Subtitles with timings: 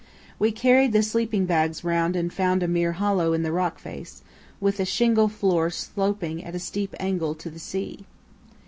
[0.39, 4.23] We carried the sleeping bags round and found a mere hollow in the rock face,
[4.59, 8.05] with a shingle floor sloping at a steep angle to the sea.